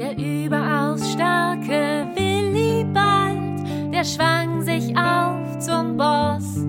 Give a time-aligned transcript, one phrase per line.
[0.00, 6.64] Der überaus starke Willibald, der schwang sich auf zum Boss.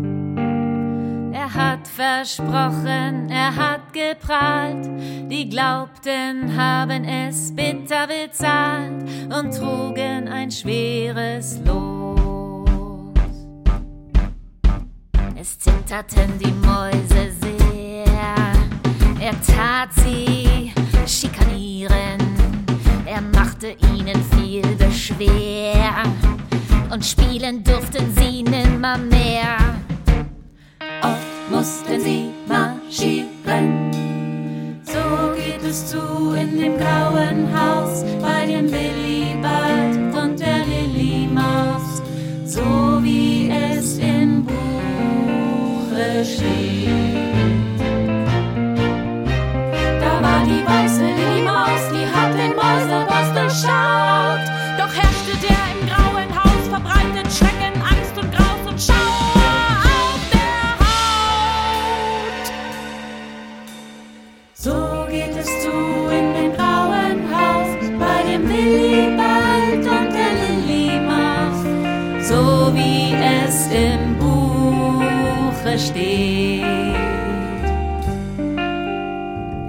[1.31, 4.85] Er hat versprochen, er hat geprahlt,
[5.31, 12.67] die Glaubten haben es bitter bezahlt und trugen ein schweres Los.
[15.39, 17.60] Es zitterten die Mäuse sich.
[24.11, 26.03] Ihnen viel Beschwer
[26.91, 29.57] und spielen durften sie nimmer mehr.
[31.01, 33.91] Oft mussten sie marschieren.
[34.83, 42.01] So geht es zu in dem grauen Haus bei dem Willibald und der Lilly Maus,
[42.45, 47.20] so wie es im Buche steht.
[57.79, 62.45] Angst und Graus und Schauer auf der Haut.
[64.53, 64.77] So
[65.09, 65.71] geht es zu
[66.17, 71.61] in dem grauen Haus bei dem Willibald und der Lilly Maus,
[72.27, 72.41] so
[72.73, 73.13] wie
[73.45, 76.65] es im Buche steht.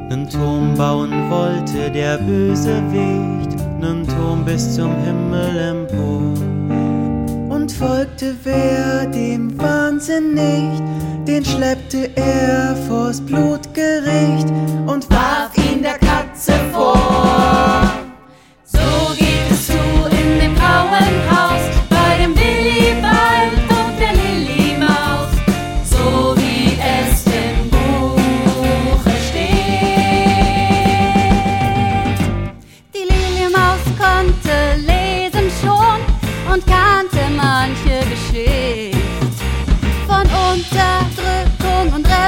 [0.08, 6.02] Nen Turm bauen wollte der Bösewicht, nen Turm bis zum Himmel empor.
[8.12, 10.82] Folgte wer dem Wahnsinn nicht,
[11.27, 14.48] den schleppte er vors Blutgericht
[14.86, 16.92] und warf ihn der Katze vor.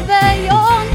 [0.03, 0.15] 被
[0.47, 0.94] 拥